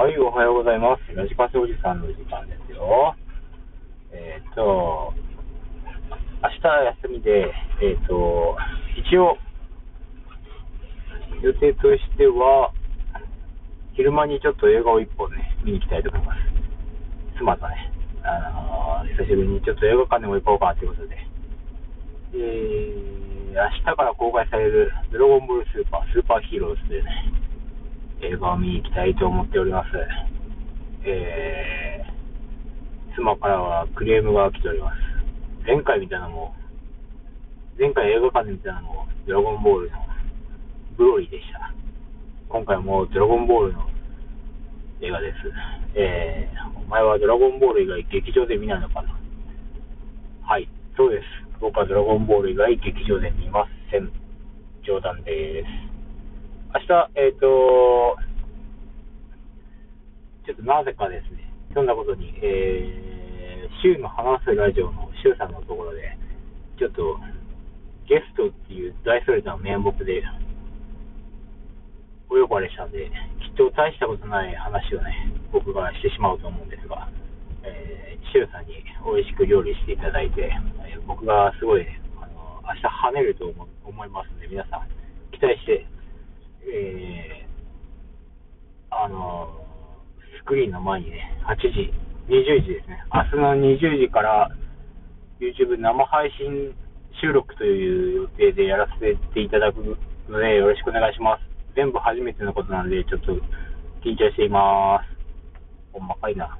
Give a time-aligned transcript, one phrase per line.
[0.00, 1.14] はい、おはようございます。
[1.14, 3.14] ラジカセおじさんの時間ですよ。
[4.10, 5.12] えっ、ー、と、
[6.40, 6.64] 明日
[7.04, 7.52] 休みで、
[7.84, 8.56] えっ、ー、と、
[8.96, 9.36] 一応、
[11.42, 12.72] 予定としては、
[13.92, 16.40] 昼間にちょっと映画を一本ね、見に行きたいと思います。
[17.36, 17.92] 妻とね、
[18.24, 21.18] あのー、久しぶりにちょっと映画館でも行こうかということで、
[22.32, 27.49] えー、明日から公開されるドラゴンボールスーパー、スーパーヒーローズというね、
[28.22, 29.88] 映画を見に行きたいと思っております。
[31.04, 34.96] えー、妻からはクレームが来ております。
[35.66, 36.54] 前回見たいなのも、
[37.78, 39.98] 前回映画館で見たのも、ドラゴンボールの
[40.98, 41.72] ブロリーでした。
[42.50, 43.88] 今回もドラゴンボールの
[45.00, 45.36] 映画です。
[45.94, 49.16] えー、お前はドラゴンボール以外劇場で見ないのかな
[50.42, 51.24] はい、そうです。
[51.58, 54.12] 僕はドラゴンボール以外劇場で見ません。
[54.84, 55.89] 冗談です。
[56.70, 58.14] 明日、えっ、ー、と、
[60.46, 66.16] ちょっとなぜかですね、そんなことに、えー、週の話すラジオの週さんのところで、
[66.78, 67.18] ちょっと、
[68.06, 70.22] ゲストっていう大それた名目で、
[72.30, 73.10] お呼ばれしたんで、
[73.42, 77.10] きっと大したことない話をね、僕がしてしまうと思うんですが、
[77.64, 80.54] えー、シさんに美味しく料理していただいて、
[81.04, 81.86] 僕がすごい、
[82.22, 83.50] あの明日跳ねると
[83.82, 84.86] 思いますんで、皆さん、
[85.34, 85.84] 期待して
[86.66, 89.48] えー、あの、
[90.38, 91.92] スクリーンの前にね、8時、
[92.28, 94.50] 20時ですね、明日の20時から
[95.40, 96.74] YouTube 生配信
[97.20, 101.42] 収録という予定でやらせていただくので、よろしくお願いします。
[101.74, 103.32] 全部初めてのことなんで、ちょっと
[104.02, 105.08] 緊張しています。
[105.92, 106.58] ほんまかいな。